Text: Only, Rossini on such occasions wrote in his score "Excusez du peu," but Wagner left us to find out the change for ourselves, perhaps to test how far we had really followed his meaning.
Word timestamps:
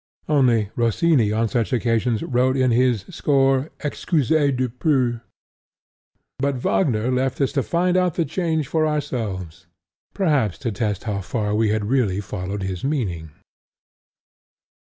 Only, 0.27 0.71
Rossini 0.75 1.31
on 1.31 1.47
such 1.47 1.71
occasions 1.71 2.23
wrote 2.23 2.57
in 2.57 2.71
his 2.71 3.05
score 3.11 3.69
"Excusez 3.81 4.51
du 4.53 4.67
peu," 4.67 5.19
but 6.39 6.55
Wagner 6.57 7.11
left 7.11 7.39
us 7.39 7.51
to 7.51 7.61
find 7.61 7.95
out 7.95 8.15
the 8.15 8.25
change 8.25 8.67
for 8.67 8.87
ourselves, 8.87 9.67
perhaps 10.15 10.57
to 10.65 10.71
test 10.71 11.03
how 11.03 11.21
far 11.21 11.53
we 11.53 11.69
had 11.69 11.85
really 11.85 12.19
followed 12.19 12.63
his 12.63 12.83
meaning. 12.83 13.29